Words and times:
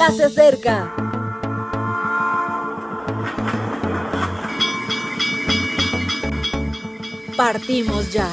ya 0.00 0.10
se 0.12 0.24
acerca. 0.24 0.94
Partimos 7.36 8.10
ya. 8.10 8.26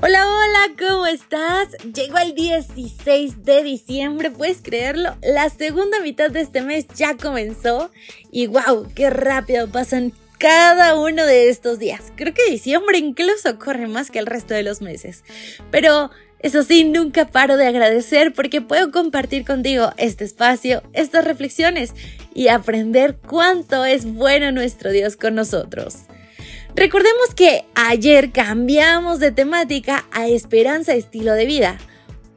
Hola, 0.00 0.26
hola, 0.26 0.58
¿cómo 0.78 1.06
estás? 1.06 1.68
Llegó 1.92 2.16
el 2.16 2.34
16 2.34 3.44
de 3.44 3.62
diciembre, 3.62 4.30
¿puedes 4.30 4.62
creerlo? 4.62 5.14
La 5.20 5.50
segunda 5.50 6.00
mitad 6.00 6.30
de 6.30 6.40
este 6.40 6.62
mes 6.62 6.86
ya 6.94 7.18
comenzó 7.18 7.90
y 8.30 8.46
wow, 8.46 8.88
qué 8.94 9.10
rápido 9.10 9.68
pasan 9.68 10.14
cada 10.38 10.94
uno 10.98 11.26
de 11.26 11.48
estos 11.48 11.78
días. 11.78 12.12
Creo 12.16 12.34
que 12.34 12.50
diciembre 12.50 12.98
incluso 12.98 13.58
corre 13.58 13.86
más 13.86 14.10
que 14.10 14.18
el 14.18 14.26
resto 14.26 14.54
de 14.54 14.62
los 14.62 14.80
meses. 14.80 15.24
Pero 15.70 16.10
eso 16.40 16.62
sí, 16.62 16.84
nunca 16.84 17.26
paro 17.26 17.56
de 17.56 17.66
agradecer 17.66 18.32
porque 18.32 18.60
puedo 18.60 18.90
compartir 18.90 19.44
contigo 19.44 19.92
este 19.96 20.24
espacio, 20.24 20.82
estas 20.92 21.24
reflexiones 21.24 21.92
y 22.34 22.48
aprender 22.48 23.16
cuánto 23.16 23.84
es 23.84 24.04
bueno 24.04 24.52
nuestro 24.52 24.90
Dios 24.90 25.16
con 25.16 25.34
nosotros. 25.34 25.96
Recordemos 26.74 27.34
que 27.34 27.64
ayer 27.74 28.32
cambiamos 28.32 29.18
de 29.18 29.32
temática 29.32 30.04
a 30.12 30.28
esperanza 30.28 30.94
estilo 30.94 31.32
de 31.32 31.46
vida. 31.46 31.78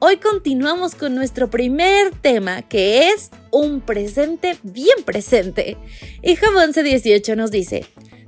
Hoy 0.02 0.16
continuamos 0.16 0.95
con 0.95 1.13
nuestro 1.13 1.49
primer 1.49 2.12
tema 2.12 2.62
que 2.62 3.09
es 3.09 3.31
un 3.52 3.81
presente 3.81 4.57
bien 4.63 5.03
presente. 5.03 5.76
Y 6.21 6.38
Job 6.38 6.55
11:18 6.55 7.35
nos 7.35 7.52
dice, 7.52 7.85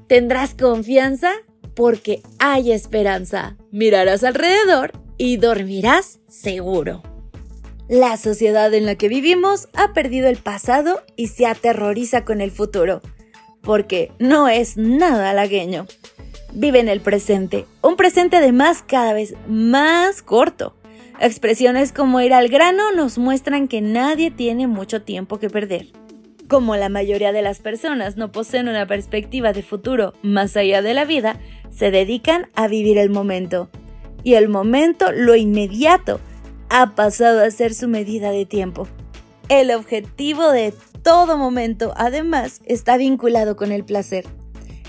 tendrás 0.07 0.53
confianza 0.53 1.31
porque 1.73 2.23
hay 2.39 2.73
esperanza. 2.73 3.55
Mirarás 3.71 4.25
alrededor 4.25 4.91
y 5.17 5.37
dormirás 5.37 6.19
seguro. 6.27 7.03
La 7.87 8.17
sociedad 8.17 8.73
en 8.73 8.85
la 8.85 8.95
que 8.95 9.07
vivimos 9.07 9.69
ha 9.73 9.93
perdido 9.93 10.27
el 10.27 10.37
pasado 10.37 11.01
y 11.15 11.27
se 11.27 11.45
aterroriza 11.45 12.25
con 12.25 12.41
el 12.41 12.51
futuro, 12.51 13.01
porque 13.61 14.11
no 14.19 14.49
es 14.49 14.75
nada 14.75 15.29
halagueño. 15.29 15.87
Vive 16.51 16.81
en 16.81 16.89
el 16.89 16.99
presente, 16.99 17.65
un 17.81 17.95
presente 17.95 18.35
además 18.35 18.83
cada 18.85 19.13
vez 19.13 19.35
más 19.47 20.21
corto 20.21 20.75
Expresiones 21.21 21.91
como 21.91 22.19
ir 22.19 22.33
al 22.33 22.47
grano 22.47 22.91
nos 22.95 23.19
muestran 23.19 23.67
que 23.67 23.79
nadie 23.79 24.31
tiene 24.31 24.65
mucho 24.65 25.03
tiempo 25.03 25.37
que 25.37 25.51
perder. 25.51 25.89
Como 26.47 26.75
la 26.75 26.89
mayoría 26.89 27.31
de 27.31 27.43
las 27.43 27.59
personas 27.59 28.17
no 28.17 28.31
poseen 28.31 28.67
una 28.67 28.87
perspectiva 28.87 29.53
de 29.53 29.61
futuro 29.61 30.15
más 30.23 30.57
allá 30.57 30.81
de 30.81 30.95
la 30.95 31.05
vida, 31.05 31.39
se 31.69 31.91
dedican 31.91 32.49
a 32.55 32.67
vivir 32.67 32.97
el 32.97 33.11
momento. 33.11 33.69
Y 34.23 34.33
el 34.33 34.49
momento, 34.49 35.11
lo 35.11 35.35
inmediato, 35.35 36.19
ha 36.69 36.95
pasado 36.95 37.43
a 37.43 37.51
ser 37.51 37.75
su 37.75 37.87
medida 37.87 38.31
de 38.31 38.47
tiempo. 38.47 38.87
El 39.47 39.69
objetivo 39.69 40.49
de 40.49 40.73
todo 41.03 41.37
momento, 41.37 41.93
además, 41.97 42.61
está 42.65 42.97
vinculado 42.97 43.55
con 43.55 43.71
el 43.71 43.85
placer. 43.85 44.25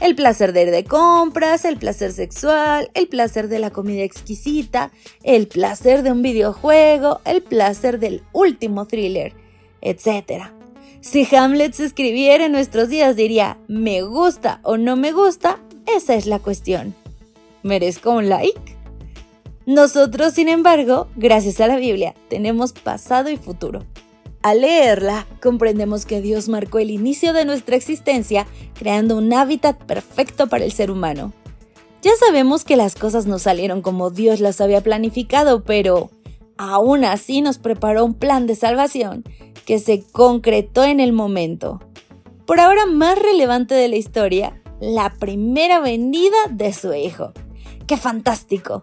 El 0.02 0.16
placer 0.16 0.52
de 0.52 0.62
ir 0.62 0.72
de 0.72 0.82
compras, 0.82 1.64
el 1.64 1.76
placer 1.76 2.10
sexual, 2.10 2.90
el 2.94 3.06
placer 3.06 3.46
de 3.46 3.60
la 3.60 3.70
comida 3.70 4.02
exquisita, 4.02 4.90
el 5.22 5.46
placer 5.46 6.02
de 6.02 6.10
un 6.10 6.22
videojuego, 6.22 7.20
el 7.24 7.40
placer 7.40 8.00
del 8.00 8.24
último 8.32 8.88
thriller, 8.88 9.32
etc. 9.80 10.46
Si 11.00 11.24
Hamlet 11.36 11.74
se 11.74 11.84
escribiera 11.84 12.46
en 12.46 12.50
nuestros 12.50 12.88
días 12.88 13.14
diría, 13.14 13.58
me 13.68 14.02
gusta 14.02 14.58
o 14.64 14.76
no 14.76 14.96
me 14.96 15.12
gusta, 15.12 15.60
esa 15.86 16.16
es 16.16 16.26
la 16.26 16.40
cuestión. 16.40 16.96
¿Merezco 17.62 18.10
un 18.10 18.28
like? 18.28 18.76
Nosotros, 19.66 20.34
sin 20.34 20.48
embargo, 20.48 21.06
gracias 21.14 21.60
a 21.60 21.68
la 21.68 21.76
Biblia, 21.76 22.16
tenemos 22.28 22.72
pasado 22.72 23.30
y 23.30 23.36
futuro. 23.36 23.84
Al 24.42 24.62
leerla, 24.62 25.28
comprendemos 25.40 26.04
que 26.04 26.20
Dios 26.20 26.48
marcó 26.48 26.80
el 26.80 26.90
inicio 26.90 27.32
de 27.32 27.44
nuestra 27.44 27.76
existencia 27.76 28.48
creando 28.74 29.16
un 29.16 29.32
hábitat 29.32 29.78
perfecto 29.84 30.48
para 30.48 30.64
el 30.64 30.72
ser 30.72 30.90
humano. 30.90 31.32
Ya 32.02 32.10
sabemos 32.18 32.64
que 32.64 32.76
las 32.76 32.96
cosas 32.96 33.26
no 33.26 33.38
salieron 33.38 33.82
como 33.82 34.10
Dios 34.10 34.40
las 34.40 34.60
había 34.60 34.80
planificado, 34.80 35.62
pero 35.62 36.10
aún 36.56 37.04
así 37.04 37.40
nos 37.40 37.58
preparó 37.58 38.04
un 38.04 38.14
plan 38.14 38.48
de 38.48 38.56
salvación 38.56 39.22
que 39.64 39.78
se 39.78 40.02
concretó 40.10 40.82
en 40.82 40.98
el 40.98 41.12
momento. 41.12 41.80
Por 42.44 42.58
ahora 42.58 42.86
más 42.86 43.16
relevante 43.16 43.76
de 43.76 43.86
la 43.86 43.96
historia, 43.96 44.60
la 44.80 45.14
primera 45.14 45.78
venida 45.78 46.36
de 46.50 46.72
su 46.72 46.92
hijo. 46.92 47.32
¡Qué 47.86 47.96
fantástico! 47.96 48.82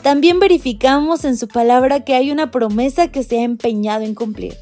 También 0.00 0.38
verificamos 0.38 1.26
en 1.26 1.36
su 1.36 1.48
palabra 1.48 2.00
que 2.00 2.14
hay 2.14 2.30
una 2.30 2.50
promesa 2.50 3.08
que 3.08 3.22
se 3.22 3.40
ha 3.40 3.42
empeñado 3.42 4.02
en 4.02 4.14
cumplir 4.14 4.56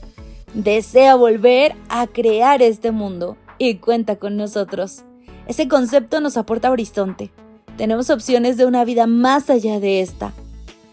desea 0.55 1.17
volver 1.17 1.75
a 1.89 2.07
crear 2.07 2.63
este 2.63 2.93
mundo 2.93 3.37
y 3.59 3.77
cuenta 3.77 4.17
con 4.17 4.37
nosotros. 4.37 5.05
Ese 5.47 5.69
concepto 5.69 6.21
nos 6.21 6.37
aporta 6.37 6.71
horizonte. 6.71 7.31
Tenemos 7.77 8.09
opciones 8.09 8.57
de 8.57 8.67
una 8.67 8.85
vida 8.85 9.07
más 9.07 9.51
allá 9.51 9.81
de 9.81 10.01
esta. 10.01 10.33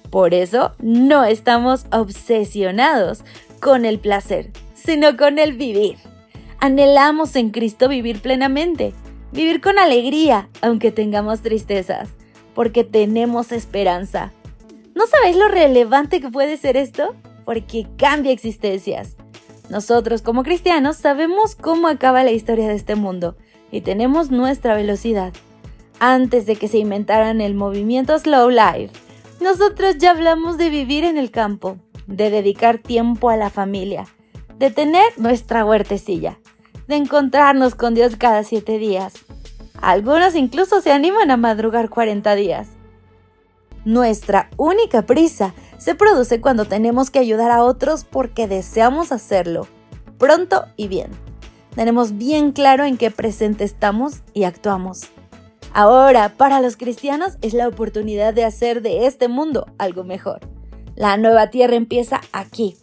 Por 0.09 0.33
eso 0.33 0.73
no 0.79 1.23
estamos 1.23 1.85
obsesionados 1.91 3.23
con 3.61 3.85
el 3.85 3.99
placer, 3.99 4.51
sino 4.73 5.15
con 5.15 5.39
el 5.39 5.53
vivir. 5.53 5.97
Anhelamos 6.59 7.35
en 7.35 7.51
Cristo 7.51 7.87
vivir 7.87 8.21
plenamente, 8.21 8.93
vivir 9.31 9.61
con 9.61 9.79
alegría, 9.79 10.49
aunque 10.61 10.91
tengamos 10.91 11.41
tristezas, 11.41 12.09
porque 12.53 12.83
tenemos 12.83 13.51
esperanza. 13.51 14.33
¿No 14.95 15.05
sabéis 15.07 15.37
lo 15.37 15.47
relevante 15.47 16.19
que 16.19 16.29
puede 16.29 16.57
ser 16.57 16.75
esto? 16.75 17.15
Porque 17.45 17.87
cambia 17.97 18.31
existencias. 18.31 19.15
Nosotros 19.71 20.21
como 20.21 20.43
cristianos 20.43 20.97
sabemos 20.97 21.55
cómo 21.55 21.87
acaba 21.87 22.25
la 22.25 22.31
historia 22.31 22.67
de 22.67 22.75
este 22.75 22.95
mundo 22.95 23.37
y 23.71 23.79
tenemos 23.79 24.29
nuestra 24.29 24.75
velocidad. 24.75 25.31
Antes 25.97 26.45
de 26.45 26.57
que 26.57 26.67
se 26.67 26.79
inventaran 26.79 27.39
el 27.39 27.55
movimiento 27.55 28.19
Slow 28.19 28.49
Life, 28.49 28.91
nosotros 29.39 29.97
ya 29.97 30.11
hablamos 30.11 30.57
de 30.57 30.69
vivir 30.69 31.05
en 31.05 31.17
el 31.17 31.31
campo, 31.31 31.77
de 32.05 32.29
dedicar 32.29 32.79
tiempo 32.79 33.29
a 33.29 33.37
la 33.37 33.49
familia, 33.49 34.07
de 34.59 34.71
tener 34.71 35.05
nuestra 35.15 35.63
huertecilla, 35.63 36.37
de 36.89 36.97
encontrarnos 36.97 37.73
con 37.73 37.93
Dios 37.93 38.17
cada 38.17 38.43
siete 38.43 38.77
días. 38.77 39.13
Algunos 39.81 40.35
incluso 40.35 40.81
se 40.81 40.91
animan 40.91 41.31
a 41.31 41.37
madrugar 41.37 41.87
40 41.87 42.35
días. 42.35 42.67
Nuestra 43.85 44.49
única 44.57 45.03
prisa 45.03 45.53
se 45.81 45.95
produce 45.95 46.39
cuando 46.41 46.65
tenemos 46.65 47.09
que 47.09 47.17
ayudar 47.17 47.49
a 47.49 47.63
otros 47.63 48.03
porque 48.03 48.47
deseamos 48.47 49.11
hacerlo, 49.11 49.67
pronto 50.19 50.65
y 50.77 50.87
bien. 50.87 51.09
Tenemos 51.73 52.19
bien 52.19 52.51
claro 52.51 52.85
en 52.85 52.97
qué 52.97 53.09
presente 53.09 53.63
estamos 53.63 54.21
y 54.35 54.43
actuamos. 54.43 55.07
Ahora, 55.73 56.35
para 56.37 56.61
los 56.61 56.77
cristianos 56.77 57.37
es 57.41 57.55
la 57.55 57.67
oportunidad 57.67 58.35
de 58.35 58.43
hacer 58.43 58.83
de 58.83 59.07
este 59.07 59.27
mundo 59.27 59.65
algo 59.79 60.03
mejor. 60.03 60.41
La 60.95 61.17
nueva 61.17 61.49
tierra 61.49 61.77
empieza 61.77 62.21
aquí, 62.31 62.77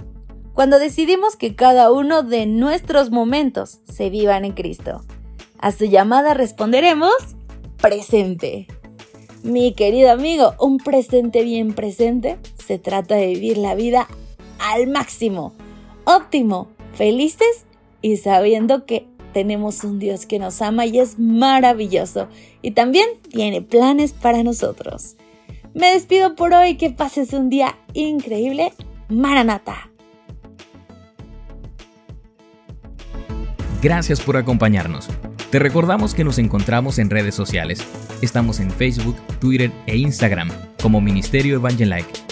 cuando 0.52 0.80
decidimos 0.80 1.36
que 1.36 1.54
cada 1.54 1.92
uno 1.92 2.24
de 2.24 2.46
nuestros 2.46 3.12
momentos 3.12 3.78
se 3.88 4.10
vivan 4.10 4.44
en 4.44 4.54
Cristo. 4.54 5.02
A 5.60 5.70
su 5.70 5.84
llamada 5.84 6.34
responderemos 6.34 7.14
presente. 7.80 8.66
Mi 9.44 9.72
querido 9.72 10.10
amigo, 10.10 10.54
un 10.58 10.78
presente 10.78 11.44
bien 11.44 11.74
presente 11.74 12.38
se 12.68 12.78
trata 12.78 13.14
de 13.14 13.28
vivir 13.28 13.56
la 13.56 13.74
vida 13.74 14.06
al 14.58 14.88
máximo, 14.88 15.54
óptimo, 16.04 16.68
felices 16.92 17.64
y 18.02 18.18
sabiendo 18.18 18.84
que 18.84 19.06
tenemos 19.32 19.84
un 19.84 19.98
Dios 19.98 20.26
que 20.26 20.38
nos 20.38 20.60
ama 20.60 20.84
y 20.84 20.98
es 20.98 21.18
maravilloso 21.18 22.28
y 22.60 22.72
también 22.72 23.08
tiene 23.30 23.62
planes 23.62 24.12
para 24.12 24.42
nosotros. 24.42 25.16
Me 25.72 25.94
despido 25.94 26.34
por 26.34 26.52
hoy, 26.52 26.76
que 26.76 26.90
pases 26.90 27.32
un 27.32 27.48
día 27.48 27.74
increíble. 27.94 28.74
Maranata. 29.08 29.90
Gracias 33.80 34.20
por 34.20 34.36
acompañarnos. 34.36 35.08
Te 35.50 35.58
recordamos 35.58 36.12
que 36.12 36.24
nos 36.24 36.36
encontramos 36.36 36.98
en 36.98 37.08
redes 37.08 37.34
sociales. 37.34 37.82
Estamos 38.20 38.60
en 38.60 38.70
Facebook, 38.70 39.16
Twitter 39.40 39.72
e 39.86 39.96
Instagram 39.96 40.50
como 40.82 41.00
Ministerio 41.00 41.54
Evangelike. 41.54 42.27